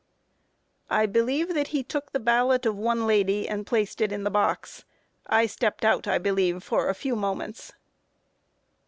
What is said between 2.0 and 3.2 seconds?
the ballot of one